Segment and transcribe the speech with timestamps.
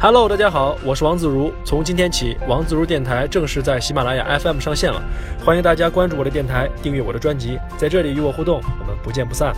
[0.00, 1.52] Hello，大家好，我是王自如。
[1.64, 5.02] 从今天起，王自如电台正式在喜马拉雅 FM 上线了，
[5.44, 9.52] 欢迎大家关注我的电台，订阅我的专辑，在这里与我互动，我们不见不散。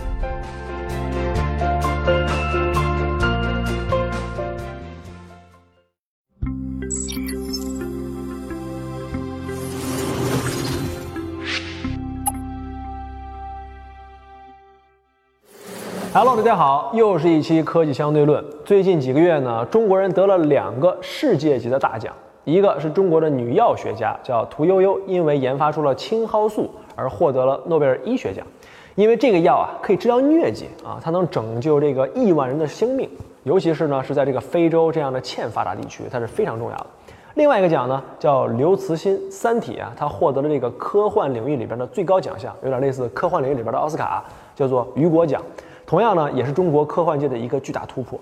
[16.23, 18.45] Hello，大家好，又是一期科技相对论。
[18.63, 28.45] 最近几个月呢，中国人得了两个世界级的大奖，一个是中国的女药学家叫屠呦呦，因为研发出了青蒿素而获得了诺贝尔医学奖。
[28.93, 33.09] 因为这个药啊可以治疗疟疾啊，它能拯救这个亿万人的生命，
[33.41, 36.85] 尤其是呢是在这个非洲这样的欠发达地区，它是非常重要的。
[37.33, 45.41] 另外一个奖呢叫刘慈欣，《三体》啊，他获得了这个科幻领域里边的最高奖项，有点类似科幻领域里边的奥斯卡，叫做雨果奖。
[45.91, 48.17] 同样呢，也是中国科幻界的一个巨大突破，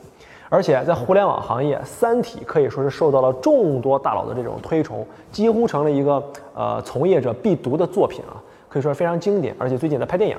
[0.49, 6.13] 而且在互联网行业，《三体》可以说是受到了众多大佬的这种推崇，几乎成了一个
[6.55, 9.55] 呃从业者必读的作品啊，可以说是非常经典。
[9.59, 10.35] 而且最近在拍电影，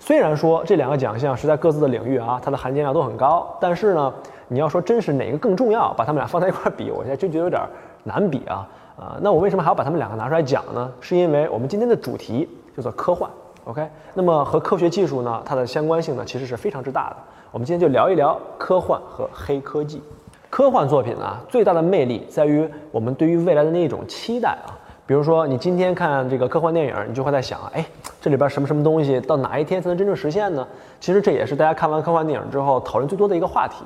[0.00, 4.12] 虽然说这两个奖项是在各自的领域啊，它的含金量都很高，但是呢，
[4.48, 7.62] 你要说真是哪个更重要，把他们俩放在一块比，我现在就觉得有点
[8.02, 9.16] 难比啊啊！
[9.20, 10.90] 那我为什么还要把他们两个拿出来讲呢？
[10.98, 13.30] 是因为我们今天的主题叫做科幻。
[13.64, 17.16] OK，那么和科学技术呢，它的相关性呢，其实是非常之大的。
[17.50, 20.02] 我们今天就聊一聊科幻和黑科技。
[20.50, 24.76] 科幻作品呢，最大的魅力在于我们对于未来的那一种期待啊。
[25.06, 27.84] 比如说，你今天看这个科幻电影，你就会在想，哎，
[28.20, 30.66] 这里边什么什么东西，到哪一天才能真正实现呢？
[31.00, 33.82] 其实这也是大家看完科幻电影之后讨论最多的一个话题。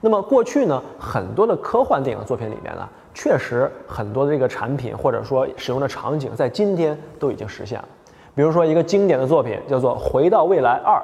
[0.00, 7.88] 那么过去呢，很多的科幻电影作品里面呢，确实很多的这个产品或者说使用的场景，在今天都已经实现了。
[8.36, 10.94] 比如说一个经典的作品叫做《回到未来二》，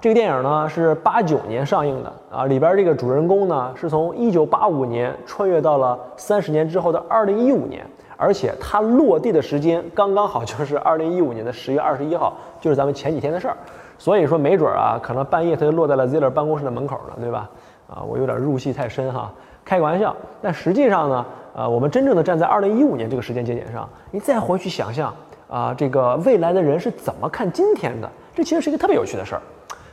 [0.00, 13.56] 这个电影呢是八九年上映的啊，里边这个主人公呢是从一九八五年穿越到了三十年之后的二零一五年，而且它落地的时间刚刚好就是二零一五年的十月二十一号，就是咱们前几天的事儿。
[13.98, 17.50] 所以说没准啊，可能半夜他就落在了 Ziller 办公室的门口了，对吧？
[17.86, 19.30] 啊，我有点入戏太深哈，
[19.62, 20.16] 开个玩笑。
[20.40, 25.12] 但实际上呢，呃，我们真正的站在二零一五年这个时间节点上，你再回去想象。
[25.48, 28.10] 啊，这个未来的人是怎么看今天的？
[28.34, 29.42] 这其实是一个特别有趣的事儿。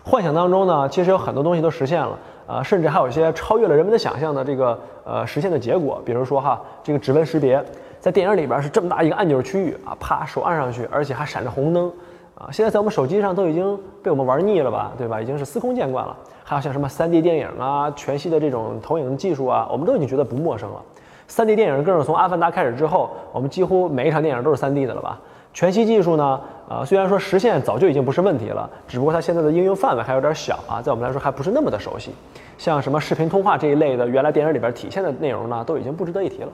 [0.04, 6.02] 幻想当中呢，其实有很多东西都实现了，啊，甚至还有一些超越了人们的想象的这个呃实现的结果。
[6.06, 7.64] 比如说哈，这个指纹识别，
[8.00, 11.92] 在电影里边是这么大一个按钮区域啊，啪手按上去，而且还闪着红灯，
[12.36, 15.20] 啊，现在在我们手机上都已经被我们玩腻了吧，对吧？
[15.22, 16.16] 已经是司空见惯了。
[16.44, 20.82] 还有像什么 3D 电影啊，全息的这种投影技术啊，我们都已经觉得不陌生了。
[21.28, 25.20] 3D 电影更是从《阿凡达》开始之后，我们几乎每一场电影都是 3D 的了吧？
[25.56, 26.38] 全息技术呢？
[26.68, 32.12] 呃，虽然说实现早就已经不是问题了，只不过它现在的应用范围还有点小啊，在我们来说还不是那么的熟悉。
[32.58, 36.50] 像什么视频通话这一类的，原来电影里边体现的内容呢，都已经不值得一提了。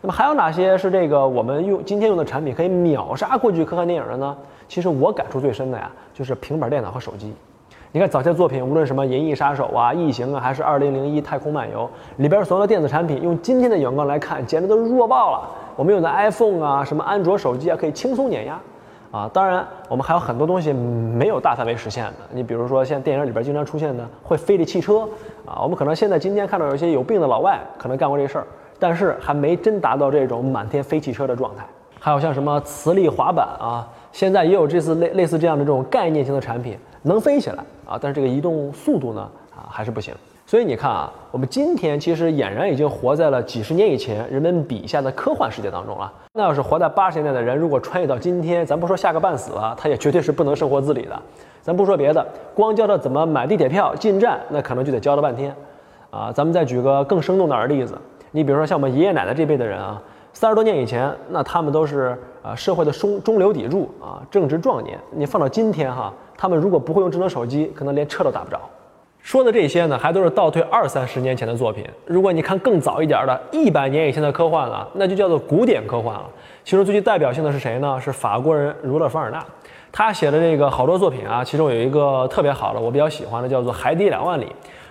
[0.00, 4.34] 那么还有哪些是这个我们用今天用的产品可以秒杀过去科幻电影的呢？
[4.66, 7.34] 其实我感触最深的呀，就是平板电脑和手机。
[7.92, 11.84] 你看早些作品，无论什么《银翼杀手》啊、《异形》啊，还是《二零零一太空漫游》
[12.22, 15.50] 里边所有的电子产品，用今天的眼光来看，简直都弱爆了。
[15.78, 18.58] 我们用的 iPhone 啊，什么安卓手机啊，可以轻松碾压，
[19.12, 22.14] 啊，当然我们还有很多东西没有大范围实现的。
[22.32, 25.08] 你比如说，像电影里边经常出现的会飞的汽车，
[25.46, 28.46] 啊，我们可能现在今天看到有一些有病的老外可能干过这事儿，
[28.76, 31.64] 但是还没真达到这种满天飞汽车的状态。
[32.00, 39.20] 还有像什么磁力滑板啊，现在也有这次类类似这样的这种概念型的产品能飞起来啊，但是这个移动速度呢，
[39.54, 40.12] 啊，还是不行。
[40.48, 46.10] 所以你看啊，我们今天其实俨然已经活在了几十年以前人们笔下的科幻世界当中了。
[46.32, 51.20] 那要是活在八十年代的人，如果穿越到今天，咱不说吓个半死了，他也绝对是不能生活自理的。
[51.60, 55.54] 咱不说别的，光教他怎么买地铁票、进站，那可能就得教了半天。
[56.08, 57.98] 啊，咱们再举个更生动的例子，
[58.30, 64.98] 你比如说像我们爷爷奶奶这辈的人啊，三十多年以前，那他们都是啊社会的中中流砥柱啊，正值壮年。
[65.10, 68.58] 你放到今天哈，他们如果不会用智能手机，可能连车都打不着。
[69.28, 71.84] 说的这些呢，还都是倒退二三十年前的作品。
[72.06, 76.24] 如果你看更早一点的，一百年以前的科幻了，那就叫做古典科幻了。
[76.64, 78.00] 其中最具代表性的是谁呢？
[78.00, 79.44] 是法国人儒勒·凡尔纳，
[79.92, 84.46] 他写的这个好多作品啊，其中有一个特别好的，我比较喜欢的，叫做《海底两万里》。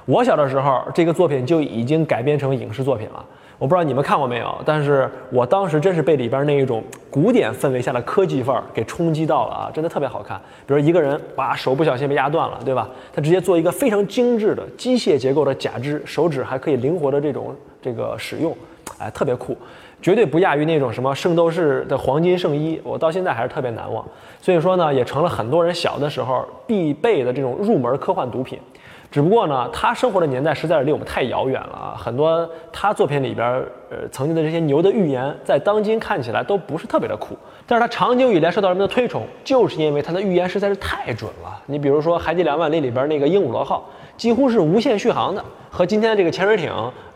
[0.06, 3.26] 我小的时候，这个作品就已经改编成影视作品了。
[3.60, 10.40] 我不知道你们看过没有，但是我当时真是被里边那一种古典氛围下的科技范儿给冲击到了啊，真的特别好看。
[10.68, 12.88] 比如一个人把手不小心被压断了，对吧？
[13.12, 18.56] 他直接做一个非常精致的机械结构的假肢，手指还可以灵活的这种这个使用，
[19.00, 19.58] 哎，特别酷，
[20.04, 24.06] 绝对不亚于那种什么圣斗士的黄金圣衣，我到现在还是特别难忘。
[24.40, 28.60] 所以说呢，也成了很多人小的时候必备的这种入门科幻读品。
[29.10, 31.96] 只不过呢，他生活的年代实在是离我们太遥远了啊！
[31.98, 37.38] 很多他作品里边，呃，曾经的这些牛的预言，在当今看起来都不是特别的酷。
[37.66, 41.62] 但是它长久以来受到人们的推崇，就是因为它的预言实在是太准了。
[41.66, 46.72] 你比如说《海底两万里》里边那个鹦鹉螺号，几乎是无限续航的，和今天的这个潜水艇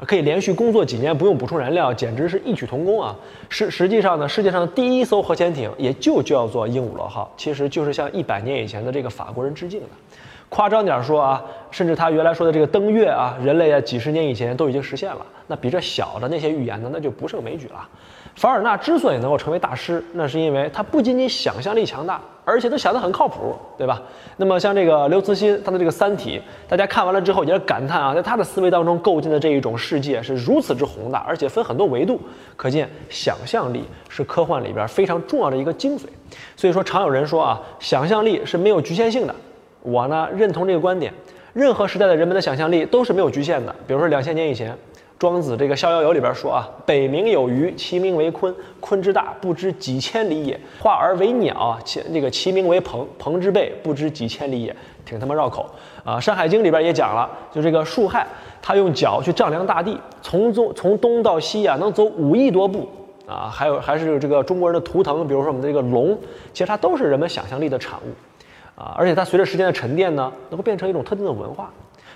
[0.05, 3.15] 可以连续工作几年不用补充燃料，简直是异曲同工啊！
[3.49, 9.87] 实实际上呢，世界上的第一艘核潜艇也就叫做鹦鹉螺号，其实就是向一百年以前的这个法国人致敬的。
[10.49, 11.41] 夸张点说啊，
[11.71, 15.25] 甚至他原来说的这个登月啊，人类啊几十年以前都已经实现了。
[15.47, 17.87] 那比这小的那些预预言呢，那就不胜枚举了。
[18.35, 24.01] 凡尔纳之所以能够成为大师，那是因为他不仅仅想象力强大，而且都想得很靠谱，对吧？
[24.37, 32.21] 那么像这个刘慈欣他的这个《三体》，大家看完了之后也是感叹啊，在他的思维当中构建的这一种世界是如此之宏大，而且分很多维度，
[32.55, 36.03] 可见想象力是科幻里边非常重要的一个精髓。
[36.55, 39.35] 所以说，常有人说啊，想象力是没有局限性的。
[39.81, 41.13] 我呢认同这个观点，
[41.51, 43.75] 任何时代的人们的想象力都是没有局限的。
[43.85, 44.73] 比如说两千年以前，
[45.21, 48.51] 庄子这个《逍遥游》里边说啊：“北冥有鱼，其名为鲲。
[48.81, 50.59] 鲲之大，不知几千里也。
[50.79, 53.07] 化而为鸟，其那个其名为鹏。
[53.19, 54.75] 鹏之背，不知几千里也。”
[55.05, 55.69] 挺他妈绕口
[56.03, 56.17] 啊！
[56.19, 58.25] 《山海经》里边也讲了，就这个树亥，
[58.63, 62.89] 他用脚去丈量大地，从中从东到西啊，能走五亿多步
[63.27, 63.47] 啊。
[63.47, 66.17] 还有还是这个中国人的图腾，比如说我们的这个龙，
[66.51, 68.81] 其实它都是人们想象力的产物。
[68.81, 71.71] 啊，而且它随着时间的沉淀呢，能够变成一种特定的文化。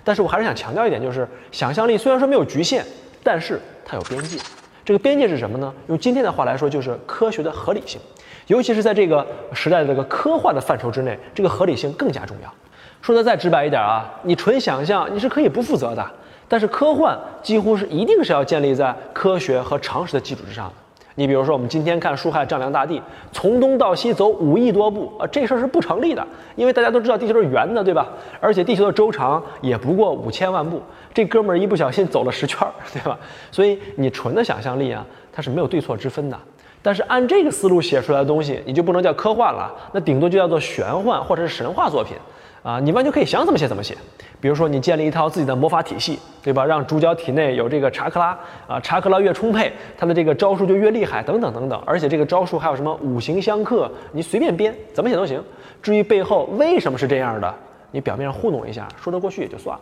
[0.05, 2.85] 但是我还是想强调一点，就是想象力虽然说没有局限，
[3.21, 4.37] 但是它有边界。
[4.85, 5.73] 这个边界是什么呢？
[5.87, 7.99] 用今天的话来说，就是科学的合理性。
[8.45, 12.53] 尤其是在这个时代的这个科幻的范畴之内，这个合理性更加重要。
[13.01, 16.11] 说的再直白一点啊，你纯想象你是可以不负责的，
[16.47, 20.73] 但是科幻几乎是一定是要建立在科学和常识的基础之上的。
[21.17, 23.01] 你比如说，我们今天看书海丈量大地，
[23.31, 26.25] 从东到西走五亿多步啊，这事儿是不成立的，
[26.57, 28.07] 因为大家都知道地球是圆的，对吧？
[28.41, 30.81] 而且地球的周长也不过五千万步，
[31.13, 33.17] 这哥们儿一不小心走了十圈，对吧？
[33.49, 36.37] 所以你纯的想象力啊，它是没有对错之分的。
[36.81, 42.17] 但是按这个思路写出来的东西，你就不能叫科幻了，那顶多就叫做玄幻或者是神话作品。
[42.65, 43.95] 啊，你完全可以想怎么写怎么写。
[44.41, 46.65] 比如说，你建立一套自己的魔法体系，对吧？
[46.65, 48.35] 让主角体内有这个查克拉
[48.67, 51.79] 啊，查克拉越充沛，他的这个招数就越厉害，等等等等。
[51.85, 55.39] 而且这个招数还有什么五行相克，你随便编，怎么写都行。
[55.79, 57.53] 至于背后为什么是这样的，
[57.91, 59.81] 你表面上糊弄一下，说得过去也就算了。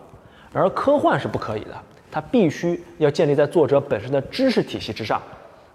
[0.51, 1.71] 而科幻是不可以的，
[2.11, 5.21] 它必须要建立在作者本身的知识体系之上。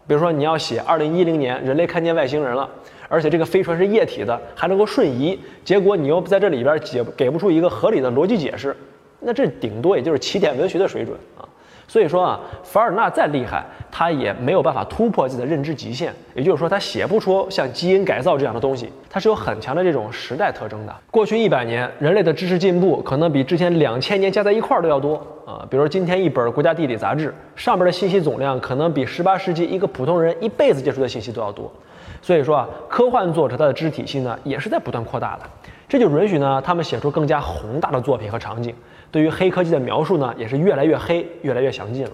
[0.06, 2.68] 比如说，你要写二零一零年人类看见外星人了，
[3.08, 8.76] 而且这个飞船是液体的，还能够瞬移，结果你又在这里边解给不出一个合理的逻辑解释，
[9.20, 11.48] 那这顶多也就是起点文学的水准啊。
[11.90, 16.12] 所以说啊，凡尔纳再厉害，他也没有办法突破自己的认知极限。
[16.34, 20.94] 也就是说，他写不出像基因改造这样的东西，它是有很强的这种时代特征的。
[21.10, 25.16] 过去一百年，人类的知识进步可能比之前两千年加在一块儿都要多
[25.46, 25.66] 啊。
[25.70, 31.72] 比如，今天一本《国家地理》杂志上边的信息总量，可能比十八世纪一个普通人一辈子接触的信息都要多。
[32.20, 35.42] 所以说啊，科幻作者他的知识体系呢，也是在不断扩大的。
[35.88, 38.74] 这就允许呢，他们写出更加宏大的作品和场景。
[39.10, 42.12] 对于黑科技的描述呢，也是越来越黑，越来越详尽了。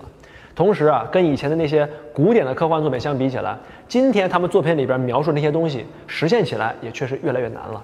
[0.54, 3.56] 同时啊，跟以前的那些古典的科幻作品相比起来，
[3.88, 7.82] 今天他们作品里边描述那些东西，实现起来也确实越来越难了。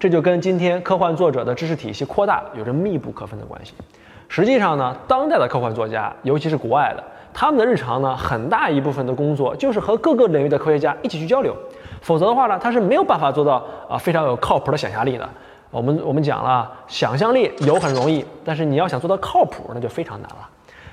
[0.00, 3.74] 这就跟今天科幻作者的知识体系扩大有着密不可分的关系。
[4.28, 7.04] 实际上呢，当代的科幻作家，尤其是国外的，
[7.40, 11.54] 他们的日常呢，很大一部分的工作就是和各个领域的科学家一起去交流。
[12.02, 15.28] 否则的话呢，他是没有办法做到啊非常有靠谱的想象力的。
[15.70, 20.48] 我们我们讲了，想象力有很容易，但是你要想做到靠谱，那就非常难了。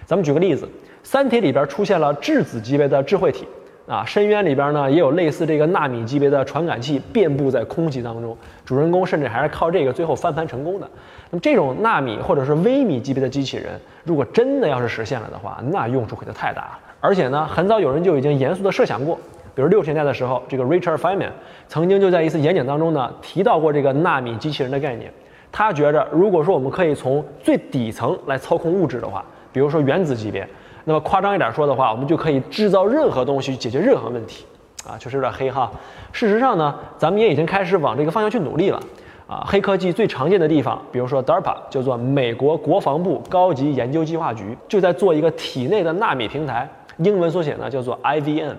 [0.05, 0.67] 咱们举个例子，
[1.01, 3.47] 《三体》里边出现了质子级别的智慧体
[3.87, 10.89] 啊，深渊里边呢也有类似这个纳米级别的传感器遍布在空气当中，主人公甚至还是靠这个最后翻盘成功的。
[11.29, 16.79] 那么这种纳米或者是微米级别的机器人，如果真的要是实现了的话，那用处可就太大了。
[16.99, 19.19] 而且呢，很早有人就已经严肃的设想过。
[19.53, 21.29] 比如六十年代的时候，这个 Richard Feynman
[21.67, 25.11] 曾经就在一次演讲当中呢提到过这个纳米机器人的概念。
[25.51, 29.23] 他觉着，如果说我们可以从最底层来操控物质的话，
[29.53, 30.45] 比如说原子级别，
[30.85, 34.45] 那么夸张一点说的话，我们就可以制造任何东西，解决任何问题。
[34.87, 35.69] 啊，确实有点黑哈。
[36.13, 38.79] 事实上呢，咱们也已经开始往这个方向去努力了。
[39.27, 48.53] 啊，黑科技最常见的地方，比如说 DARPA，叫做美国国防部高级研究计划局，就在做一个体内的纳米平台，英文缩写呢叫做 IVN。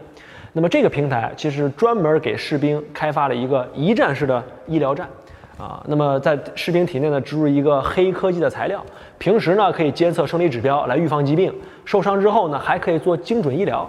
[0.52, 5.08] 那么这个平台其实专门给士兵开发了一个一站式的医疗站，
[5.56, 8.84] 啊，那么在士兵体内呢植入一个黑科技的材料，
[9.18, 11.52] 平时呢可以监测生理指标来预防疾病，
[11.84, 13.88] 受伤之后呢还可以做精准医疗，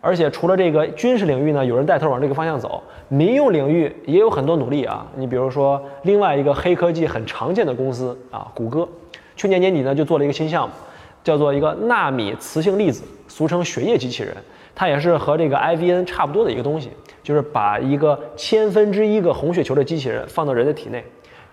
[0.00, 5.06] 而且除了这个军事领域呢有人带头往这个方向走，民用领域也有很多努力啊。
[5.16, 8.88] 你比如说另外一个黑科技很常见的公司啊，谷歌。
[9.34, 10.74] 去年年底呢就做了一个新项目，
[11.22, 14.36] 叫做一个纳米磁性粒子，俗称血液机器人。
[14.74, 16.90] 它也是和这个 IVN 差不多的一个东西，
[17.22, 21.04] 就是把一个千分之一个红血球的机器人放到人的体内，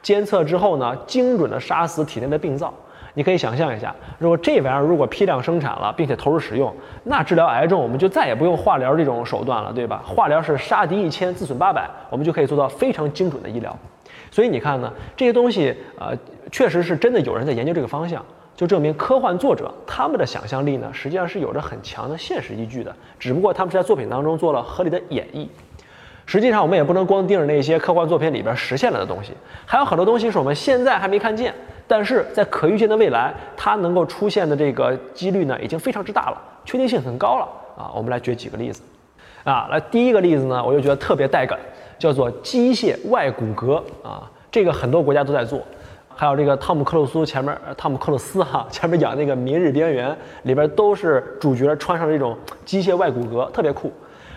[0.03, 2.71] 监测之后呢，精准的杀死体内的病灶。
[3.15, 6.71] 你可以想象一下，如果这玩意儿如果批量生产了，并且投入使用，
[7.05, 10.03] 那治疗癌症我们就再也不用化疗这种手段了，对吧？
[10.05, 13.75] 化疗是杀敌一千，自损八百，我们就可以做到非常精准的医疗。
[14.29, 16.15] 所以你看呢，这些东西，呃，
[16.51, 25.47] 确实是真的有人在研究这个方向，就证明科幻作者他们的想象力呢，实际上是有着很强的现实依据的，只不过他们是在作品当中做了合理的演绎。
[26.25, 29.31] 实际上，我们也不能光盯着那些科幻作品里边实现了的东西，
[29.65, 31.53] 还有很多东西是我们现在还没看见。
[31.87, 37.91] 但是在可预见的未来，它能够出现的这个几率呢，已经非常之大了，确定性很高了啊！
[37.95, 38.81] 我们来举几个例子，
[39.43, 41.59] 啊，来第一个例子呢，我就觉得特别带感，
[41.99, 45.61] 叫做机械外骨骼啊，这个很多国家都在做，
[46.15, 50.09] 还有这个汤姆克鲁斯前面，汤姆克鲁斯哈前面讲那个《明日边缘》
[50.43, 53.91] 里边都是主角穿上这种机械外骨骼，特别酷。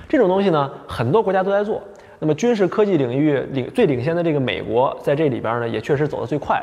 [0.09, 1.83] 这种东西呢，很多国家都在做。
[2.19, 6.61] 那么军事科技领域领最领先的这个美国，在这里边呢，也确实走得最快。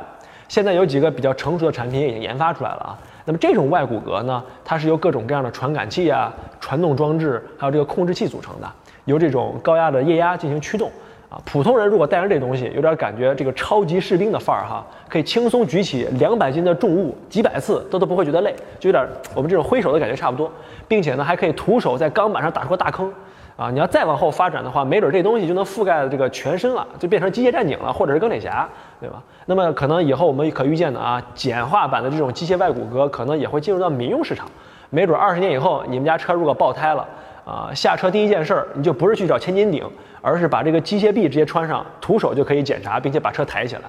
[0.47, 2.97] 现在有几个比较成熟的产品已经研发出来了啊。
[3.25, 8.71] 那么这种外骨骼呢，它是由各种各样的传感器啊、传动装置，还有这个控制器组成的，
[9.05, 10.91] 由这种高压的液压进行驱动
[11.29, 11.41] 啊。
[11.43, 20.51] 普通人如果带上这东西，有点感觉这个超级士兵的范儿哈，可以轻松举起两百斤的重物几百次都都不会觉得累，就有点我们这种挥手的感觉差不多，
[20.87, 23.11] 并且呢还可以徒手在钢板上打出个大坑。
[23.57, 28.67] 啊，你要再往后发展的话，没准这东西就能覆盖这个全身了，就变成机械战警了，或者是钢铁侠，
[28.99, 29.23] 对吧？
[29.45, 34.45] 那么可能以后我们可预见的啊，简化版的这种机械外骨骼可能也会进入到民用市场。
[34.89, 37.07] 没准二十年以后，你们家车如果爆胎了，
[37.45, 39.89] 啊，下车第一件事儿你就不是去找千斤顶，
[40.21, 43.83] 而是把这个机械臂直接穿上，徒手就可以检查，并且把车抬起来。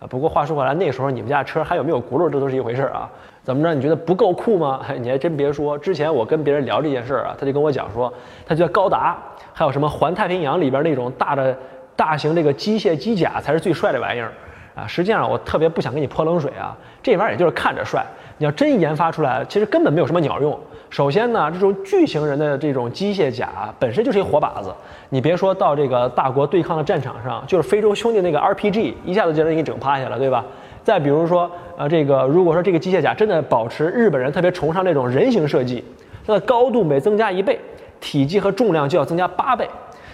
[0.00, 3.08] 啊，不过话说回来，那时候你们家车还有没有轱辘，这都是一回事儿啊。
[3.44, 3.74] 怎么着？
[3.74, 4.80] 你觉得不够酷吗？
[5.00, 8.12] 你还真别说，之前我跟别人聊这件事儿啊，他就跟我讲说，
[8.46, 9.16] 他觉得高达
[9.52, 11.56] 还有什么环太平洋里边那种大的
[11.96, 14.32] 大型这个机械机甲才是最帅的玩意儿
[14.74, 14.86] 啊。
[14.86, 18.04] 实际上我特别不想给你泼冷水啊，这玩意儿也就是看着帅，
[18.38, 20.58] 你要真研发出来，其实根本没有什么鸟用。
[20.88, 24.70] 首先呢，这种巨型人的这种机械甲本身就是一活靶子，
[25.08, 30.44] 你别说到这个大国对抗的战场上，就是非洲兄弟那个 RPG，一下子就能给你整趴下了，对吧？
[30.84, 35.84] 再比如说，呃，这个如果说这个机械甲真的保持日本人特别崇尚那种人形设计，
[36.26, 37.58] 它的高度每增加一倍，
[38.00, 39.68] 体积和重量就要增加八倍。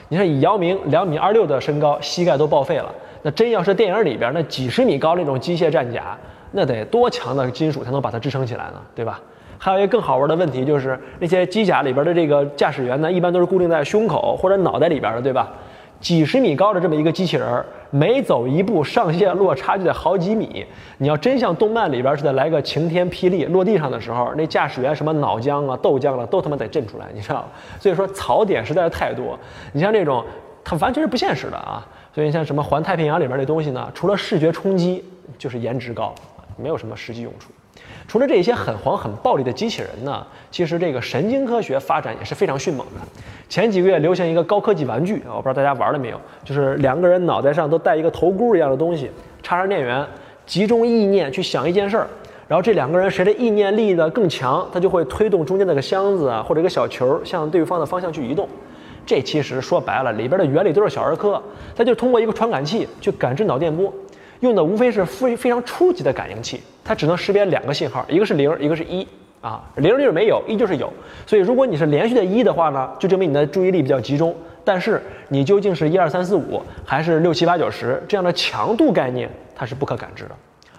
[0.09, 2.95] 你看，以姚明两米二六的身高，膝盖都报废了。
[3.23, 6.17] 那真要是电影里边那几十米高那种机械战甲，
[6.53, 8.81] 那得多强的金属才能把它支撑起来呢？
[8.95, 9.21] 对吧？
[9.59, 15.51] 还有一个更好玩的问题就是，那些机甲里边的这个驾驶员呢，一般都是固定在胸口或者脑袋里边的，对吧？
[16.01, 20.65] 几十米高的这么一个机器人，每走一步上下落差就得好几米。
[20.99, 27.45] 你要真像动漫里边似的来个晴天霹雳，落地上的时候，那驾驶员什么脑浆啊、豆浆了都他妈得震出来，你知道吗？
[27.81, 29.39] 所以说槽点实在是太多。
[29.73, 30.25] 你像这种，
[30.63, 31.85] 它完全是不现实的啊。
[32.15, 35.05] 所以像什么环太平洋里边那东西呢，除了视觉冲击，
[35.37, 36.15] 就是颜值高，
[36.57, 37.51] 没有什么实际用处。
[38.07, 43.01] 除了这些很黄很暴力的机器人呢，其实这个神经科学发展也是非常迅猛的。
[43.49, 49.11] 前几个月流行一个高科技玩具啊，我不知道大家玩了没有，就是两个人脑袋上都带一个头箍一样的东西，
[49.43, 50.07] 插上电源，
[50.47, 52.07] 集中意念去想一件事儿，
[52.47, 58.49] 然后这两个人谁的意念力的更强，他就会推动中间那个箱子啊或者一个小球向对方的方向去移动。
[59.07, 61.43] 这其实说白了里边的原理都是小儿科，
[61.75, 63.93] 它就通过一个传感器去感知脑电波。
[64.41, 69.07] 用的无非是非非常初级的感应器，它只能识别两个信号，一个是零，一个是一
[69.41, 70.93] 啊，零就是没有，一就是有。
[71.27, 74.35] 所以如果你是连续的一的话呢，就证明你的注意力比较集中。
[74.65, 80.31] 但是你究竟是一二三四五还是六七八九十这样的强度概念，它是不可感知的。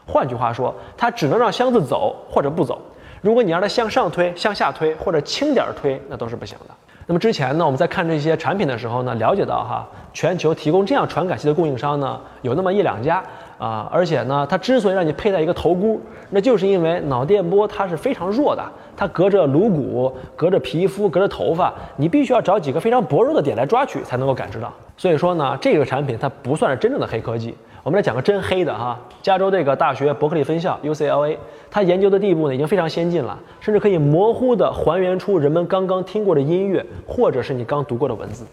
[0.05, 2.79] 换句话说，它只能让箱子走或者不走。
[3.21, 6.75] 如果你让它向上推、向下推或者轻点推，那都是不行的。
[7.07, 13.23] 那么之前呢，我们在看这些产品的时候呢，了解到哈，全球提供这样传感器的供应商呢，有那么一两家。
[13.59, 18.63] 啊，而且呢，它之所以让你佩戴一个头箍，那就是因为脑电波它是非常弱的，
[18.95, 24.73] 它隔着颅骨、隔着皮肤、隔着头发，你必须要找几个非常薄弱的点来抓取才能够感知到。
[24.95, 27.53] 所以说呢，这个产品它不算是真正的黑科技。
[27.83, 31.37] 我们来讲个真黑的哈，加州这个大学伯克利分校 UCLA，
[31.71, 38.45] 它研究的地步呢已经非常先进了，甚至可以模糊的还原出人们刚刚听过的音乐，或者是你刚读过的文字，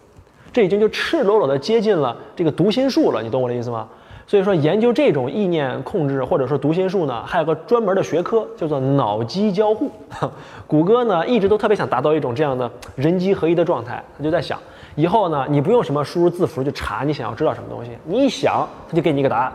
[0.53, 3.89] 这已经就赤裸裸的接近了这个读心术了，你懂我的意思吗？
[4.27, 9.89] 所以说，研究这种意念控制或者说读心术呢，还有个专门的学科叫做脑机交互。
[10.67, 14.59] 谷歌呢一直都特别想达到一种这样的人机合一的状态，他就在想，
[14.97, 19.53] 以后呢你不用什么输入字符去查你想要知道什么东西，你一想他就给你一个答案，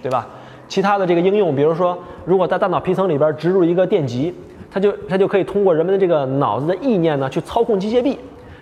[0.00, 0.26] 对吧？
[0.68, 4.32] 其他的这个应用，比如说，如果在大脑皮层里边植入一个电极，
[4.70, 8.18] 它就它就可以通过人们的这个脑子的意念呢去操控机械臂。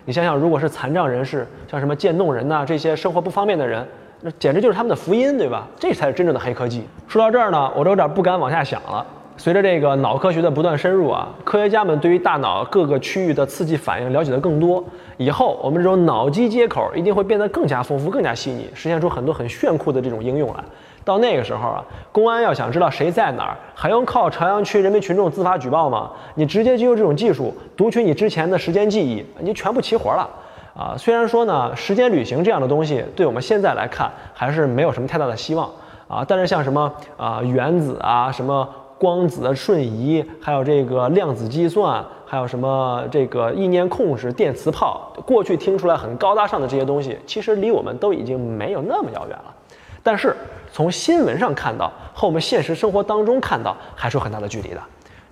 [0.07, 3.85] 你想想，如果是残障人士，像什么渐冻人呐这些生活不方便的人，
[4.23, 5.67] 那简直就是他们的福音，对吧？
[5.79, 6.85] 这才是真正的黑科技。
[7.07, 9.07] 说到这儿呢，我都有点不敢往下想了。
[9.39, 14.83] 随着这个脑科学的不断深入啊，科学家们对于大脑各个区域的刺激反应了解的更多。
[15.19, 20.65] 以后我们这种脑机接口一定会变得更加丰富、更加细腻，实现出很多很炫酷的这种应用来。
[21.05, 26.11] 到那个时候啊，公安要想知道谁在哪儿，还用靠朝阳区人民群众自发举报吗？
[26.35, 30.29] 你直接就用这种技术读取你之前的时间记忆，你全部齐活了
[30.77, 30.95] 啊！
[30.99, 35.71] 虽然说呢，时间旅行这样的东西，对我们现在来看还是没有什么太大的希望
[36.07, 36.25] 啊。
[36.27, 38.69] 但是像什么啊原子啊什么。
[38.99, 49.55] 光子的瞬移，还有这个量子计算，还有什么这个意念控制、电磁炮，过去听出来很高大上的这些东西，其实离我们都已经没有那么遥远了。
[50.03, 50.35] 但是
[50.73, 54.81] 从新闻上看到和我们现实生活当中看到还是有很大的距离的。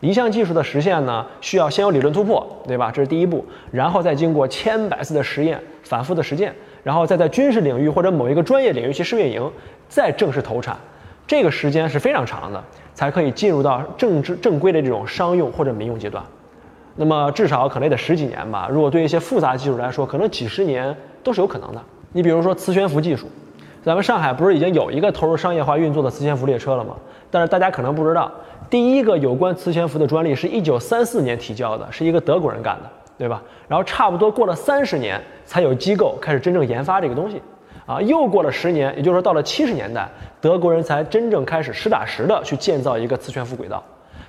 [0.05, 2.91] 一项技术的实现呢，需要先有理论突破，对吧？
[2.93, 9.51] 这是第一步，然后再经过千百次的实验、反复的实践，然后再在军事领域或者某一个专业领域去试运营，
[9.89, 10.77] 再正式投产。
[11.27, 16.23] 这个时间是非常长的，才可以进入到正正正规的这种商用或者民用阶段。
[16.97, 18.69] 那么至少可能也得十几年吧。
[18.71, 21.81] 如果对一些复杂技术来说，可能几十年都是有可能的。
[22.13, 23.27] 你比如说磁悬浮技术，
[23.83, 26.95] 咱们上海不是已经有一个投入商业化运作的磁悬浮列车了吗？
[27.31, 28.31] 但是大家可能不知道，
[28.71, 33.43] 第一个有关磁悬浮的专利是一九三四年提交的，是一个德国人干的，对吧？
[33.69, 37.41] 然后差不多过了三十年，才有机构开始真正研发这个东西。
[37.87, 40.09] 啊，又过了十年，也就是说到了七十年代，
[40.41, 43.83] 德国人才真正开始实打实的去建造一个磁悬浮轨道。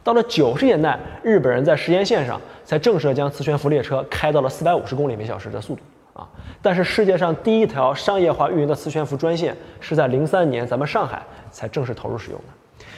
[0.04, 5.82] 到了九十年代，日本人在实验线上才正式将磁悬浮列车开到了四百五十公里每小时的速度。
[6.14, 6.28] 啊，
[6.62, 12.46] 但是世界上第一条商业化运营的磁悬浮专线是在零三年咱们上海才正式投入使用的。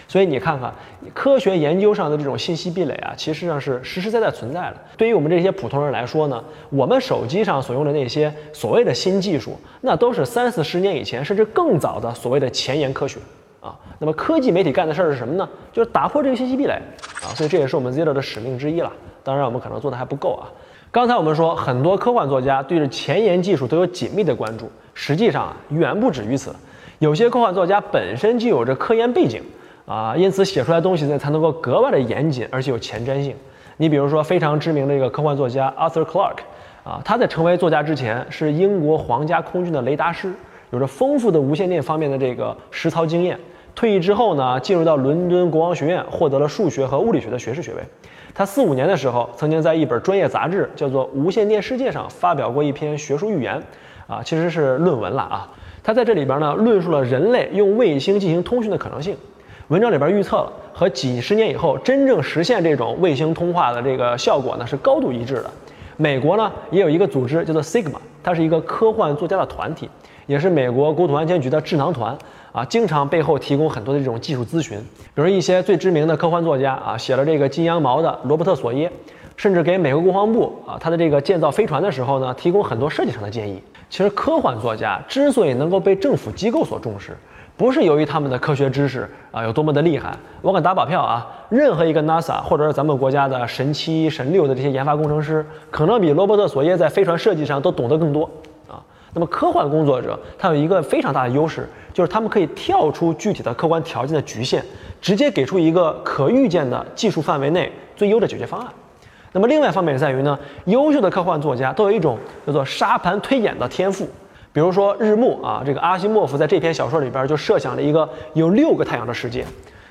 [0.07, 0.73] 所以你看看，
[1.13, 4.77] 科学研究上的这种信息壁垒啊，其实上是实实在在存在的。
[4.95, 13.19] 对于我们这些普通人来说呢，我们手机上所用的那些所谓的新技术，那都是三四十年以前甚至更早的所谓的前沿科学
[13.59, 13.77] 啊。
[13.99, 15.47] 那么科技媒体干的事儿是什么呢？
[15.73, 16.73] 就是打破这个信息壁垒
[17.21, 17.35] 啊。
[17.35, 18.89] 所以这也是我们 Zero 的使命之一了。
[19.23, 20.47] 当然，我们可能做的还不够啊。
[20.89, 26.55] 刚才我们说，很多科幻作家对着前沿技术都有紧密的关注，实际上啊，远不止于此。
[26.99, 29.43] 有些科幻作家本身就有着科研背景。
[29.87, 33.33] 啊，因此写出来东西呢才能够格外的严谨，而且有前瞻性。
[33.77, 36.39] 你比如说非常知名的一个科幻作家 Arthur Clarke，
[36.83, 40.33] 啊，他在成为作家之前是英国皇家空军的雷达师，
[40.71, 43.39] 有着丰富的无线电方面的这个实操经验。
[43.73, 47.81] 退役之后呢，进入到伦敦国王学院，获得了数学和物理学的学士学位。
[48.33, 53.61] 他四五年的时候，曾经在一本专业杂志叫做《无线电世界》上发表过一篇学术预言，
[54.05, 55.49] 啊，其实是论文了啊。
[55.81, 59.15] 他在这里边呢，论述了人类用卫星进行通讯的可能性。
[59.69, 65.51] 文章里边预测了和几十年以后真正实现这种卫星通话的这个效果呢是高度一致的。
[65.97, 69.89] 美国呢也有一个组织叫做 Sigma，它是一个科幻作家的团体，
[70.25, 72.17] 也是美国国土安全局的智囊团
[72.53, 74.77] 啊，经常背后提供很多的这种技术咨询。
[75.13, 78.89] 比如一些最知名的科幻作家啊，写了这个《金羊毛》的罗伯特·索耶，
[79.35, 83.61] 甚至给美国国防部啊，他的这个建造飞船的时候呢，提供很多设计上的建议。
[83.89, 87.17] 其实科幻作家之所以能够被政府机构所重视。
[87.57, 98.29] 不是由于他们的科学知识啊有多么的厉害，我敢打保票啊，任何一个 NASA 或者是咱们国家的神七、神六的这些研发工程师，可能比罗伯特·索耶在飞船设计上都懂得更多
[98.67, 98.77] 啊。
[99.11, 104.63] 那么科幻工作者他有一个非常大的优势，就是他们可以跳出具体的客观条件的局限，
[105.01, 108.67] 直接给出一个可预见的技术范围内最优的解决方案。
[109.31, 114.07] 那么另外一方面在于呢，优秀的科幻作家都有一种叫做沙盘推演的天赋。
[114.53, 119.45] 比如说日暮啊，这个阿西莫夫在这篇小说里边就设想了一个有六个太阳的世界，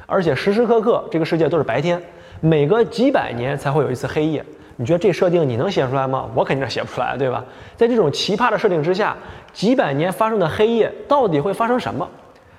[0.06, 2.02] 而且时时刻刻这个世界都是白天，
[2.40, 4.44] 每隔几百年才会有一次黑夜。
[4.78, 6.28] 你觉得这设定你能写出来吗？
[6.34, 7.42] 我肯定是写不出来，对吧？
[7.76, 9.16] 在这种奇葩的设定之下，
[9.52, 12.06] 几百年发生的黑夜到底会发生什么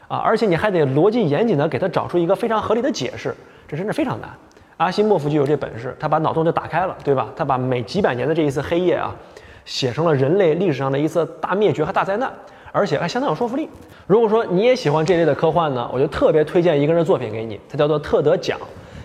[0.07, 0.17] 啊？
[0.17, 3.35] 而且你还得逻辑严谨的给他找出一个非常合理的解释，
[3.67, 4.29] 这真是非常难。
[4.77, 7.27] 阿西莫夫就有这本事，他把脑洞就打开了，对吧？
[7.35, 9.13] 他把每几百年的这一次黑夜啊。
[9.67, 12.31] 写成了人类历史上的一次大灭绝和大灾难，
[12.71, 13.69] 而且还相当有说服力。
[14.07, 18.57] 如果说你也喜欢这类的科幻呢，我就特别推荐一个人的作品给你，他叫做特德·奖。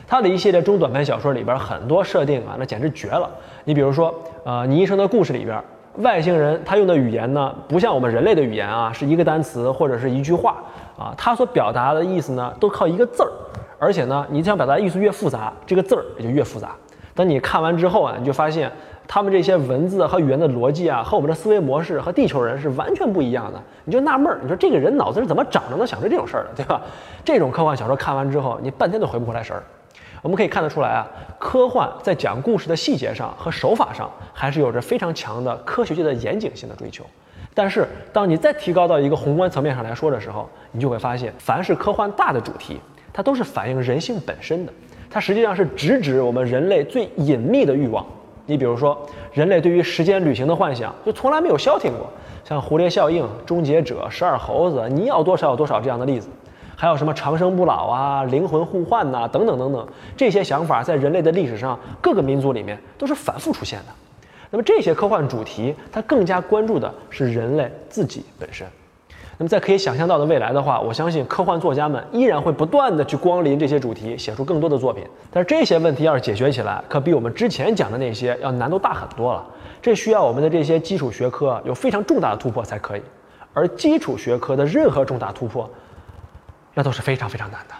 [0.06, 3.28] 他的一系列中短篇小说里边很多设定啊，那简直绝了。
[3.64, 5.60] 你比如说，呃，你一生的故事里边，
[5.96, 10.62] 外星人他用的语言呢，不像我们人类的语言啊，是一个单词或者是一句话
[10.96, 13.32] 啊，他所表达的意思呢，都靠一个字儿。
[13.80, 16.76] 而且呢，你想表达意思越复杂，这个字儿也就越复杂。
[17.14, 18.70] 等你看完之后啊，你就发现。
[19.06, 23.62] 他们这些文字和语言的逻辑啊，和我们的思维模式和地球人是完全不一样的。
[23.84, 26.80] 你就纳闷儿，你说这个人脑子是怎么长着能想出这种事儿的，对吧？
[27.24, 29.62] 这种科幻小说看完之后，你半天都回不过来神儿。
[30.22, 31.06] 我们可以看得出来啊，
[31.38, 37.04] 科幻在讲故事的细节上和手法上，还是有着非常强的科学界的严谨性的追求。
[37.52, 42.80] 但是，当你再提高到一个宏观层面上来说的时候，你就会发现，凡是科幻大的主题，
[43.12, 44.72] 它都是反映人性本身的，
[45.10, 48.06] 它实际上是直指我们人类最隐秘的欲望。
[48.52, 48.94] 你比如说，
[49.32, 52.06] 人类对于时间旅行的幻想，就从来没有消停过。
[52.44, 56.28] 像蝴蝶效应、终结者、十二猴子，你要多少有多少这样的例子，
[56.76, 63.86] 还有什么长生不老啊、灵魂互换呐，等等等等，这些想法在人类的历史上各个民族里面都是反复出现的。
[64.50, 68.66] 那么这些科幻主题，它更加关注的是人类自己本身。
[69.42, 75.02] 那么在可以想象到的未来的话，我相信科幻作家们依然会不断的去光临这些主题，写出更多的作品。
[75.32, 79.44] 但是这些问题要是解决起来，可比我们之前讲的那些要难度大很多了。
[79.82, 83.02] 这需要我们的这些基础学科有非常重大的突破才可以。
[83.52, 85.68] 而基础学科的任何重大突破，
[86.74, 87.74] 那都是非常非常难的。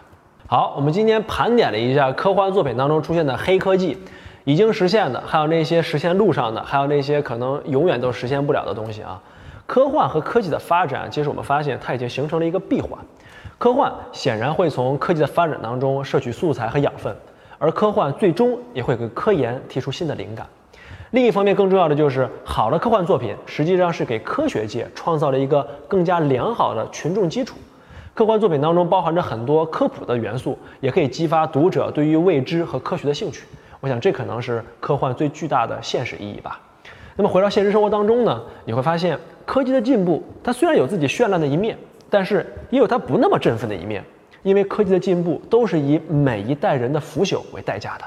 [0.48, 3.96] 好，我们今天盘点了一下科幻作品当中出现的黑科技，
[4.42, 9.22] 已经实现的，还有那些实现路上的，还有那些可能永远都实现不了的东西啊。
[9.66, 12.90] 科幻和科技的发展，其实我们发现它已经形成了一个闭环。
[13.59, 17.14] 科幻显然会从科技的发展当中摄取素材和养分，
[17.59, 20.46] 而科幻最终也会给科研提出新的灵感。
[21.12, 27.57] 另一方面，更重要的就是好的科幻作品实际上是给科学界创造了一个更加良好的群众基础。
[28.14, 33.44] 科幻作品当中包含着很多科普的元素，也可以激发读者对于未知和科学的兴趣。
[33.81, 36.61] 我想这可能是科幻最巨大的现实意义吧。
[37.14, 41.76] 那么回到现实生活当中呢，你会发现科技的进步，它虽然有自己绚烂的一面，
[42.09, 44.05] 但是也有它不那么振奋的一面。
[44.42, 48.05] 因为科技的进步都是以每一代人的腐朽为代价的，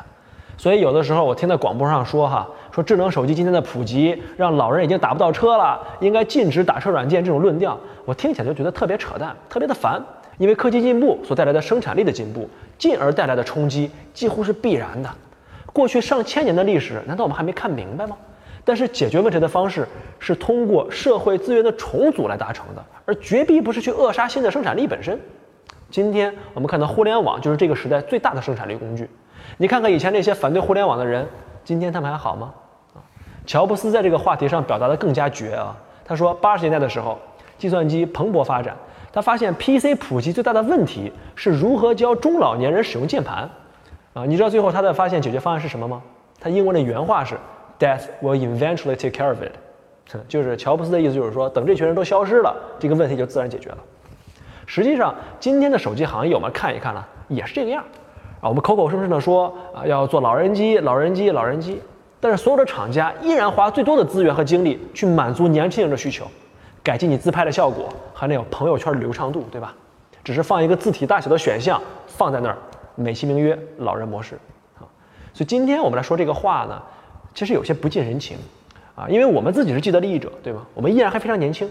[0.58, 10.04] 所以有的时候我听在广播上说哈，说智能手机今天的普及让老人已经打不到车了，应该禁止打车软件这种论调，我听起来就觉得特别扯淡，特别的烦。
[10.38, 15.10] 因为科技进步所带来的生产力的进步，进而带来的冲击几乎是必然的。
[15.72, 18.18] 过去上千年的历史，难道我们还没看明白吗？
[18.66, 19.88] 但是解决问题的方式
[20.20, 25.18] 是通过社会资源的重组来达成的，而绝逼不是去扼杀新的生产力本身。
[25.92, 29.08] 今天我们看到互联网就是这个时代最大的生产力工具。
[29.58, 31.26] 你看看以前那些反对互联网的人，
[31.64, 32.52] 今天他们还好吗？
[32.96, 32.98] 啊，
[33.46, 35.78] 乔布斯在这个话题上表达的更加绝啊。
[36.04, 37.20] 他说，八十年代的时候，
[37.60, 38.76] 计算机蓬勃发展，
[39.14, 43.48] 他发现 PC 普及最大的问题是如何教中老年人使用键盘。
[44.14, 46.02] 啊，你知道最后他的发现解决方案是什么吗？
[46.40, 47.38] 他英文的原话是。
[47.78, 49.52] Death will eventually take care of it，
[50.30, 53.78] 就是乔布斯的意思，就是说等这群人都消失了，这个问题就自然解决了。
[54.66, 57.84] 实际上，今天的手机行业我们看一看呢，也是这个样
[58.40, 58.48] 啊。
[58.48, 61.82] 我们口口声声的说啊要做老人机、老人机、老人机，
[62.22, 66.26] 但是所有的厂家依然花最多的资源和精力去满足年轻人的需求，
[66.82, 69.76] 改进你自拍的效果和那个朋友圈的流畅度，对吧？
[70.24, 72.58] 只是放一个字体大小的选项放在那儿，
[72.96, 74.36] 美其名曰老人模式
[74.80, 74.88] 啊。
[75.34, 76.82] 所以今天我们来说这个话呢。
[77.36, 78.38] 其实有些不近人情，
[78.96, 80.66] 啊，因为我们自己是既得利益者，对吗？
[80.74, 81.70] 我们依然还非常年轻，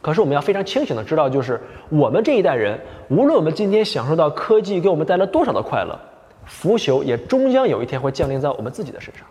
[0.00, 5.98] 可是我们要非常清醒的知道，就是我们这一代人，无论我们今天享受到科技给我们带来多少的快乐，
[6.44, 9.26] 腐朽也终将有一天会降临在我们自己的身上，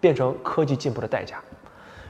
[0.00, 1.36] 变成科技进步的代价。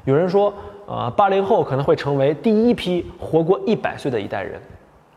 [0.05, 0.55] 有人说，
[0.87, 4.63] 呃，八零后可能会成为第一批活过一百岁的一代人。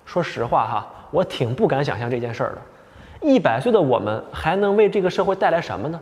[0.05, 2.58] 说实话哈，我挺不敢想象这件事儿的。
[3.21, 6.01] 一百岁的我们还能为这个社会带来什么呢？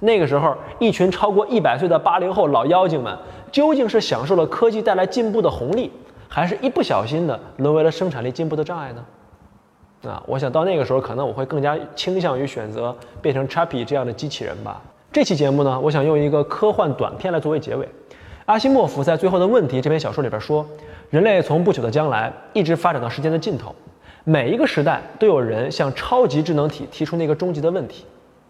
[0.00, 3.16] 那个时候，一群超过一百岁的八零后老妖精们，
[3.50, 5.90] 究竟是享受了科技带来进步的红利，
[6.28, 9.04] 还是一不小心的沦为了生产力进步的障碍呢？
[10.10, 14.82] 啊，我想到那个时候，可能我会更加倾向于选择变成 Chappie 这样的机器人吧。
[15.10, 17.88] 这期节目呢，我想用一个科幻短片来作为结尾。
[18.46, 20.66] 阿西莫夫在《最后的问题》这篇小说里边说，
[21.08, 23.74] 人类从不久的将来一直发展到时间的尽头，
[24.24, 28.04] 每一个时代都有人向超级智能体提出那个终极的问题。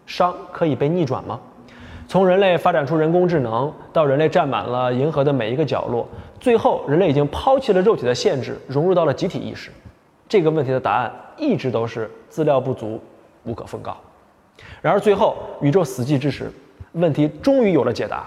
[0.06, 1.40] 熵可以被逆转吗？
[2.06, 6.06] 从人类发展出人工智能，到人类占满了银河的每一个角落，
[6.38, 9.70] 最后人类已经抛弃了肉体的限制，融入到了集体意识。
[10.28, 13.00] 这个问题的答案一直都是资料不足，
[13.44, 13.96] 无可奉告。
[14.82, 16.52] 然而最后宇宙死寂之时，
[16.92, 18.26] 问题终于有了解答：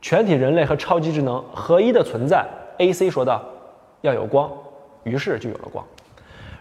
[0.00, 2.44] 全体人类和超级智能合一的存在。
[2.78, 3.08] A.C.
[3.08, 3.40] 说道
[4.02, 4.50] ：“要有光。”
[5.04, 5.84] 于是就有了光。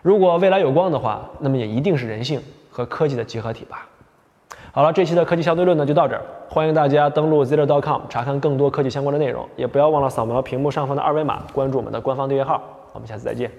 [0.03, 3.87] 如果未来有光的话，那么也一定是人性和科技的集合体吧。
[4.73, 6.21] 好了，这期的科技相对论呢就到这儿。
[6.47, 12.61] 欢迎大家登录 zero.com 查看更多科技相关的内容，也不要忘了扫描屏幕上方的二维码，关注我们的官方订阅号。
[12.93, 13.51] 我们下次再见。